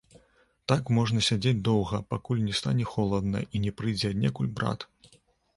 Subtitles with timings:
[0.71, 4.79] Так можна сядзець доўга, пакуль не стане холадна і не прыйдзе аднекуль брат.